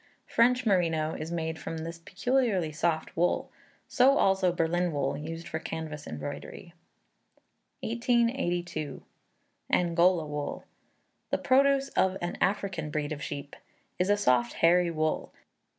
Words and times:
French 0.25 0.65
Merino 0.65 1.13
is 1.13 1.31
made 1.31 1.59
from 1.59 1.77
this 1.77 1.99
peculiarily 1.99 2.71
soft 2.71 3.15
wool; 3.15 3.51
so 3.87 4.17
also 4.17 4.51
Berlin 4.51 4.91
wool, 4.91 5.15
used 5.15 5.47
for 5.47 5.59
canvas 5.59 6.07
embroidery. 6.07 6.73
1882. 7.81 9.03
Angola 9.71 10.25
Wool. 10.25 10.65
The 11.29 11.37
produce 11.37 11.89
of 11.89 12.17
an 12.19 12.35
African 12.41 12.89
breed 12.89 13.11
of 13.11 13.21
sheep; 13.21 13.55
is 13.99 14.09
a 14.09 14.17
soft 14.17 14.53
hairy 14.53 14.89
wool. 14.89 15.31